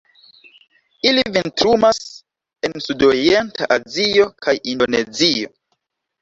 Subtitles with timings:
[1.09, 1.99] Ili vintrumas
[2.69, 5.53] en sudorienta Azio kaj Indonezio.